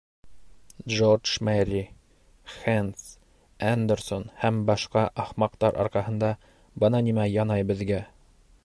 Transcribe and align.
Джордж 0.91 1.33
Мерри, 1.49 1.81
Хэндс, 2.57 3.03
Эндерсон 3.71 4.25
һәм 4.45 4.59
башҡа 4.71 5.05
ахмаҡтар 5.27 5.79
арҡаһында 5.87 6.35
бына 6.85 7.05
нимә 7.11 7.29
янай 7.37 7.71
беҙгә! 7.75 8.03